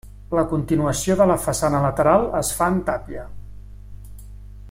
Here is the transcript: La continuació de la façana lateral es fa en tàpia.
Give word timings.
La 0.35 0.43
continuació 0.53 1.17
de 1.19 1.27
la 1.31 1.35
façana 1.43 1.83
lateral 1.83 2.25
es 2.41 2.51
fa 2.61 2.71
en 2.77 2.81
tàpia. 2.91 3.27